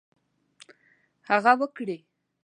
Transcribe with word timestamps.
هغه 1.29 1.51
وکړي. 1.59 1.97